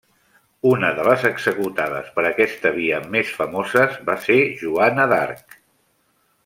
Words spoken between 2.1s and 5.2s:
per aquesta via més famoses va ser Joana